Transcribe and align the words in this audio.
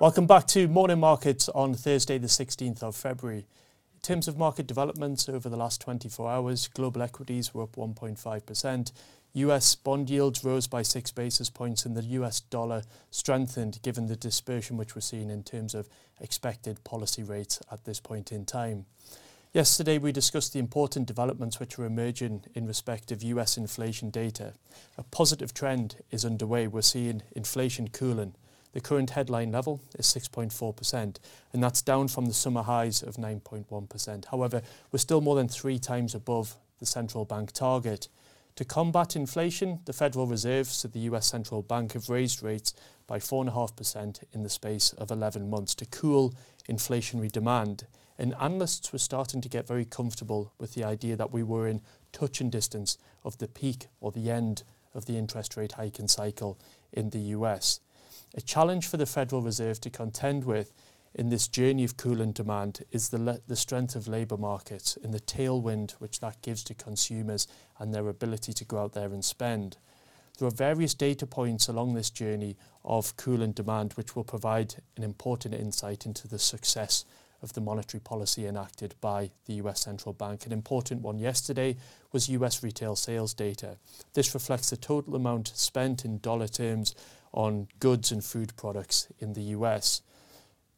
Welcome 0.00 0.26
back 0.26 0.46
to 0.46 0.66
Morning 0.66 0.98
Markets 0.98 1.50
on 1.50 1.74
Thursday, 1.74 2.16
the 2.16 2.26
16th 2.26 2.82
of 2.82 2.96
February. 2.96 3.40
In 3.92 4.00
terms 4.00 4.28
of 4.28 4.38
market 4.38 4.66
developments 4.66 5.28
over 5.28 5.50
the 5.50 5.58
last 5.58 5.82
24 5.82 6.30
hours, 6.30 6.68
global 6.68 7.02
equities 7.02 7.52
were 7.52 7.64
up 7.64 7.76
1.5%. 7.76 8.92
US 9.34 9.74
bond 9.74 10.08
yields 10.08 10.42
rose 10.42 10.66
by 10.66 10.80
six 10.80 11.10
basis 11.12 11.50
points, 11.50 11.84
and 11.84 11.94
the 11.94 12.02
US 12.18 12.40
dollar 12.40 12.84
strengthened 13.10 13.78
given 13.82 14.06
the 14.06 14.16
dispersion 14.16 14.78
which 14.78 14.94
we're 14.94 15.02
seeing 15.02 15.28
in 15.28 15.42
terms 15.42 15.74
of 15.74 15.86
expected 16.18 16.82
policy 16.82 17.22
rates 17.22 17.60
at 17.70 17.84
this 17.84 18.00
point 18.00 18.32
in 18.32 18.46
time. 18.46 18.86
Yesterday, 19.52 19.98
we 19.98 20.12
discussed 20.12 20.54
the 20.54 20.60
important 20.60 21.08
developments 21.08 21.60
which 21.60 21.78
are 21.78 21.84
emerging 21.84 22.44
in 22.54 22.66
respect 22.66 23.12
of 23.12 23.22
US 23.22 23.58
inflation 23.58 24.08
data. 24.08 24.54
A 24.96 25.02
positive 25.02 25.52
trend 25.52 25.96
is 26.10 26.24
underway. 26.24 26.68
We're 26.68 26.80
seeing 26.80 27.20
inflation 27.36 27.88
cooling. 27.88 28.34
The 28.72 28.80
current 28.80 29.10
headline 29.10 29.50
level 29.50 29.80
is 29.98 30.06
6.4%, 30.06 31.16
and 31.52 31.62
that's 31.62 31.82
down 31.82 32.08
from 32.08 32.26
the 32.26 32.34
summer 32.34 32.62
highs 32.62 33.02
of 33.02 33.16
9.1%. 33.16 34.26
However, 34.26 34.62
we're 34.92 34.98
still 34.98 35.20
more 35.20 35.34
than 35.34 35.48
three 35.48 35.78
times 35.78 36.14
above 36.14 36.56
the 36.78 36.86
central 36.86 37.24
bank 37.24 37.52
target. 37.52 38.08
To 38.56 38.64
combat 38.64 39.16
inflation, 39.16 39.80
the 39.86 39.92
Federal 39.92 40.26
Reserve, 40.26 40.66
so 40.66 40.88
the 40.88 41.00
US 41.00 41.26
central 41.26 41.62
bank, 41.62 41.92
have 41.94 42.08
raised 42.08 42.42
rates 42.42 42.74
by 43.06 43.18
4.5% 43.18 44.22
in 44.32 44.42
the 44.42 44.48
space 44.48 44.92
of 44.94 45.10
11 45.10 45.48
months 45.48 45.74
to 45.76 45.86
cool 45.86 46.34
inflationary 46.68 47.32
demand. 47.32 47.86
And 48.18 48.34
analysts 48.40 48.92
were 48.92 48.98
starting 48.98 49.40
to 49.40 49.48
get 49.48 49.66
very 49.66 49.84
comfortable 49.84 50.52
with 50.58 50.74
the 50.74 50.84
idea 50.84 51.16
that 51.16 51.32
we 51.32 51.42
were 51.42 51.66
in 51.66 51.80
touch 52.12 52.40
and 52.40 52.52
distance 52.52 52.98
of 53.24 53.38
the 53.38 53.48
peak 53.48 53.86
or 54.00 54.12
the 54.12 54.30
end 54.30 54.62
of 54.94 55.06
the 55.06 55.16
interest 55.16 55.56
rate 55.56 55.72
hiking 55.72 56.08
cycle 56.08 56.58
in 56.92 57.10
the 57.10 57.20
US. 57.36 57.80
A 58.34 58.40
challenge 58.40 58.86
for 58.86 58.96
the 58.96 59.06
Federal 59.06 59.42
Reserve 59.42 59.80
to 59.80 59.90
contend 59.90 60.44
with 60.44 60.72
in 61.14 61.30
this 61.30 61.48
journey 61.48 61.82
of 61.82 61.96
cooling 61.96 62.30
demand 62.30 62.84
is 62.92 63.08
the, 63.08 63.18
le- 63.18 63.40
the 63.48 63.56
strength 63.56 63.96
of 63.96 64.06
labour 64.06 64.36
markets 64.36 64.96
and 65.02 65.12
the 65.12 65.18
tailwind 65.18 65.92
which 65.92 66.20
that 66.20 66.40
gives 66.40 66.62
to 66.64 66.74
consumers 66.74 67.48
and 67.80 67.92
their 67.92 68.08
ability 68.08 68.52
to 68.52 68.64
go 68.64 68.78
out 68.78 68.92
there 68.92 69.12
and 69.12 69.24
spend. 69.24 69.78
There 70.38 70.46
are 70.46 70.52
various 70.52 70.94
data 70.94 71.26
points 71.26 71.66
along 71.66 71.94
this 71.94 72.08
journey 72.08 72.56
of 72.84 73.16
cooling 73.16 73.52
demand 73.52 73.94
which 73.94 74.14
will 74.14 74.24
provide 74.24 74.76
an 74.96 75.02
important 75.02 75.54
insight 75.54 76.06
into 76.06 76.28
the 76.28 76.38
success 76.38 77.04
of 77.42 77.54
the 77.54 77.60
monetary 77.60 78.00
policy 78.00 78.46
enacted 78.46 78.94
by 79.00 79.30
the 79.46 79.54
US 79.54 79.80
central 79.80 80.12
bank. 80.12 80.46
An 80.46 80.52
important 80.52 81.02
one 81.02 81.18
yesterday 81.18 81.76
was 82.12 82.28
US 82.28 82.62
retail 82.62 82.94
sales 82.94 83.34
data. 83.34 83.76
This 84.14 84.34
reflects 84.34 84.70
the 84.70 84.76
total 84.76 85.16
amount 85.16 85.48
spent 85.48 86.04
in 86.04 86.18
dollar 86.18 86.48
terms 86.48 86.94
on 87.32 87.68
goods 87.78 88.10
and 88.10 88.24
food 88.24 88.56
products 88.56 89.08
in 89.18 89.32
the 89.34 89.42
US. 89.56 90.02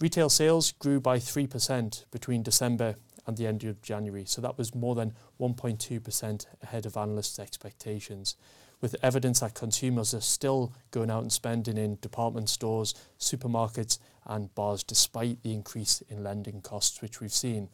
Retail 0.00 0.28
sales 0.28 0.72
grew 0.72 1.00
by 1.00 1.18
3% 1.18 2.04
between 2.10 2.42
December 2.42 2.96
and 3.26 3.36
the 3.36 3.46
end 3.46 3.64
of 3.64 3.80
January, 3.80 4.24
so 4.24 4.40
that 4.42 4.58
was 4.58 4.74
more 4.74 4.94
than 4.94 5.14
1.2% 5.40 6.46
ahead 6.62 6.84
of 6.84 6.96
analysts' 6.96 7.38
expectations, 7.38 8.36
with 8.80 8.96
evidence 9.02 9.40
that 9.40 9.54
consumers 9.54 10.12
are 10.12 10.20
still 10.20 10.72
going 10.90 11.10
out 11.10 11.22
and 11.22 11.32
spending 11.32 11.78
in 11.78 11.96
department 12.02 12.50
stores, 12.50 12.94
supermarkets, 13.18 13.98
and 14.26 14.54
bars 14.54 14.82
despite 14.82 15.42
the 15.42 15.52
increase 15.52 16.02
in 16.08 16.22
lending 16.22 16.60
costs 16.60 17.00
which 17.00 17.20
we've 17.20 17.32
seen. 17.32 17.68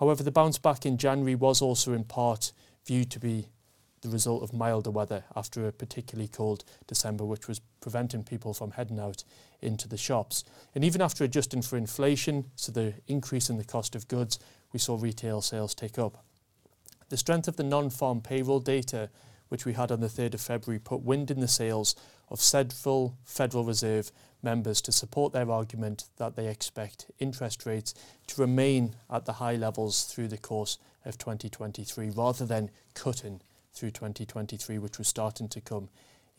However, 0.00 0.22
the 0.22 0.30
bounce 0.30 0.58
back 0.58 0.84
in 0.84 0.98
January 0.98 1.34
was 1.34 1.62
also 1.62 1.92
in 1.92 2.04
part 2.04 2.52
viewed 2.84 3.10
to 3.12 3.20
be 3.20 3.48
the 4.04 4.10
result 4.10 4.42
of 4.42 4.52
milder 4.52 4.90
weather 4.90 5.24
after 5.34 5.66
a 5.66 5.72
particularly 5.72 6.28
cold 6.28 6.62
December, 6.86 7.24
which 7.24 7.48
was 7.48 7.60
preventing 7.80 8.22
people 8.22 8.52
from 8.52 8.72
heading 8.72 9.00
out 9.00 9.24
into 9.62 9.88
the 9.88 9.96
shops. 9.96 10.44
And 10.74 10.84
even 10.84 11.00
after 11.00 11.24
adjusting 11.24 11.62
for 11.62 11.78
inflation, 11.78 12.44
so 12.54 12.70
the 12.70 12.94
increase 13.08 13.48
in 13.48 13.56
the 13.56 13.64
cost 13.64 13.96
of 13.96 14.06
goods, 14.06 14.38
we 14.72 14.78
saw 14.78 14.98
retail 15.00 15.40
sales 15.40 15.74
take 15.74 15.98
up. 15.98 16.22
The 17.08 17.16
strength 17.16 17.48
of 17.48 17.56
the 17.56 17.64
non-farm 17.64 18.20
payroll 18.20 18.60
data, 18.60 19.08
which 19.48 19.64
we 19.64 19.72
had 19.72 19.90
on 19.90 20.00
the 20.00 20.08
3rd 20.08 20.34
of 20.34 20.40
February, 20.42 20.78
put 20.78 21.00
wind 21.00 21.30
in 21.30 21.40
the 21.40 21.48
sails 21.48 21.96
of 22.28 22.40
several 22.40 23.16
Federal 23.24 23.64
Reserve 23.64 24.12
members 24.42 24.82
to 24.82 24.92
support 24.92 25.32
their 25.32 25.50
argument 25.50 26.04
that 26.18 26.36
they 26.36 26.48
expect 26.48 27.06
interest 27.18 27.64
rates 27.64 27.94
to 28.26 28.40
remain 28.40 28.96
at 29.10 29.24
the 29.24 29.34
high 29.34 29.56
levels 29.56 30.04
through 30.04 30.28
the 30.28 30.36
course 30.36 30.76
of 31.06 31.16
2023 31.16 32.10
rather 32.10 32.44
than 32.44 32.70
cutting 32.92 33.40
through 33.74 33.90
2023, 33.90 34.78
which 34.78 34.98
was 34.98 35.08
starting 35.08 35.48
to 35.48 35.60
come 35.60 35.88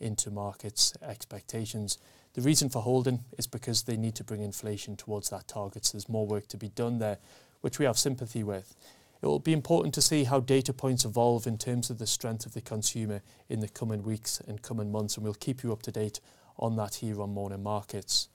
into 0.00 0.30
markets' 0.30 0.94
expectations. 1.02 1.98
The 2.34 2.42
reason 2.42 2.68
for 2.68 2.82
holding 2.82 3.24
is 3.38 3.46
because 3.46 3.84
they 3.84 3.96
need 3.96 4.14
to 4.16 4.24
bring 4.24 4.42
inflation 4.42 4.96
towards 4.96 5.30
that 5.30 5.48
target. 5.48 5.84
So 5.84 5.96
there's 5.96 6.08
more 6.08 6.26
work 6.26 6.48
to 6.48 6.56
be 6.56 6.68
done 6.68 6.98
there, 6.98 7.18
which 7.60 7.78
we 7.78 7.84
have 7.84 7.98
sympathy 7.98 8.42
with. 8.42 8.74
It 9.22 9.26
will 9.26 9.38
be 9.38 9.54
important 9.54 9.94
to 9.94 10.02
see 10.02 10.24
how 10.24 10.40
data 10.40 10.72
points 10.72 11.04
evolve 11.04 11.46
in 11.46 11.56
terms 11.56 11.88
of 11.88 11.98
the 11.98 12.06
strength 12.06 12.44
of 12.44 12.52
the 12.52 12.60
consumer 12.60 13.22
in 13.48 13.60
the 13.60 13.68
coming 13.68 14.02
weeks 14.02 14.40
and 14.46 14.60
coming 14.60 14.92
months, 14.92 15.16
and 15.16 15.24
we'll 15.24 15.34
keep 15.34 15.62
you 15.62 15.72
up 15.72 15.82
to 15.82 15.92
date 15.92 16.20
on 16.58 16.76
that 16.76 16.96
here 16.96 17.20
on 17.22 17.30
Morning 17.30 17.62
Markets. 17.62 18.28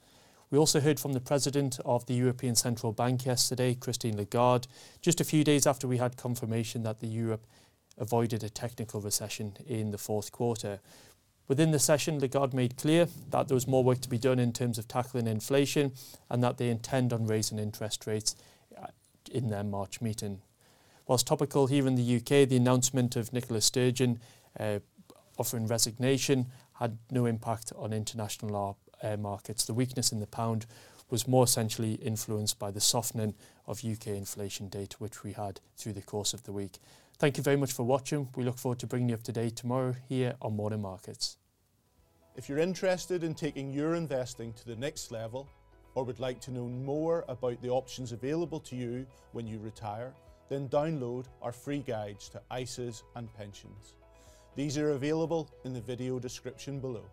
We 0.50 0.58
also 0.58 0.82
heard 0.82 1.00
from 1.00 1.14
the 1.14 1.22
president 1.22 1.80
of 1.86 2.06
the 2.08 2.14
European 2.14 2.56
Central 2.56 2.92
Bank 2.92 3.26
yesterday, 3.26 3.74
Christine 3.74 4.18
Lagarde, 4.18 4.68
just 5.02 5.22
a 5.22 5.24
few 5.24 5.44
days 5.44 5.66
after 5.66 5.88
we 5.88 5.98
had 5.98 6.18
confirmation 6.18 6.84
that 6.84 7.00
the 7.00 7.08
Europe 7.08 7.46
avoided 7.98 8.44
a 8.44 8.50
technical 8.50 9.02
recession 9.02 9.58
in 9.66 9.92
the 9.92 9.98
fourth 9.98 10.32
quarter. 10.32 10.80
Within 11.48 11.72
the 11.72 11.80
session, 11.80 12.20
Lagarde 12.20 12.56
made 12.56 12.78
clear 12.78 13.08
that 13.30 13.48
there 13.48 13.56
was 13.56 13.68
more 13.68 13.84
work 13.84 14.00
to 14.02 14.10
be 14.10 14.18
done 14.18 14.40
in 14.40 14.54
terms 14.54 14.78
of 14.78 14.88
tackling 14.88 15.28
inflation 15.28 15.92
and 16.30 16.44
that 16.44 16.58
they 16.58 16.70
intend 16.70 17.12
on 17.12 17.28
raising 17.28 17.60
interest 17.60 18.08
rates 18.08 18.36
uh, 18.82 18.88
in 19.32 19.50
their 19.50 19.64
March 19.64 20.00
meeting. 20.02 20.42
Whilst 21.08 21.28
topical 21.28 21.68
here 21.68 21.88
in 21.88 21.96
the 21.96 22.16
UK, 22.18 22.48
the 22.48 22.56
announcement 22.56 23.16
of 23.18 23.34
Nicola 23.34 23.60
Sturgeon 23.60 24.20
uh, 24.60 24.80
offering 25.38 25.68
resignation 25.68 26.48
had 26.80 26.98
no 27.10 27.26
impact 27.26 27.74
on 27.76 27.92
international 27.92 28.78
uh, 29.04 29.18
markets. 29.18 29.66
The 29.66 29.74
weakness 29.74 30.12
in 30.12 30.20
the 30.20 30.28
pound 30.28 30.66
was 31.12 31.28
more 31.28 31.44
essentially 31.44 31.96
influenced 31.96 32.58
by 32.58 32.72
the 32.72 32.82
softening 32.82 33.36
of 33.68 33.84
UK 33.84 34.08
inflation 34.08 34.70
data, 34.70 34.96
which 34.98 35.24
we 35.24 35.34
had 35.34 35.60
through 35.78 35.94
the 35.94 36.02
course 36.02 36.34
of 36.34 36.44
the 36.44 36.54
week. 36.54 36.80
Thank 37.20 37.38
you 37.38 37.44
very 37.44 37.58
much 37.58 37.74
for 37.74 37.84
watching. 37.84 38.30
We 38.36 38.44
look 38.44 38.58
forward 38.58 38.80
to 38.80 38.88
bringing 38.88 39.10
you 39.10 39.16
up 39.16 39.24
to 39.24 39.32
date 39.32 39.58
tomorrow 39.58 39.94
here 40.10 40.36
on 40.42 40.56
Morning 40.56 40.82
Markets. 40.82 41.38
If 42.36 42.48
you're 42.48 42.58
interested 42.58 43.24
in 43.24 43.36
taking 43.36 43.74
your 43.74 43.96
investing 43.96 44.54
to 44.54 44.66
the 44.66 44.76
next 44.78 45.12
level 45.12 45.48
or 45.96 46.06
would 46.06 46.22
like 46.22 46.40
to 46.42 46.52
know 46.52 46.68
more 46.68 47.26
about 47.28 47.62
the 47.62 47.70
options 47.70 48.14
available 48.14 48.62
to 48.62 48.76
you 48.76 49.06
when 49.34 49.46
you 49.46 49.60
retire, 49.60 50.14
then 50.48 50.70
download 50.70 51.26
our 51.42 51.52
free 51.52 51.80
guides 51.80 52.30
to 52.30 52.42
ISAs 52.52 53.04
and 53.16 53.32
pensions. 53.34 53.96
These 54.56 54.78
are 54.78 54.92
available 54.92 55.50
in 55.66 55.74
the 55.74 55.82
video 55.82 56.20
description 56.20 56.80
below. 56.80 57.06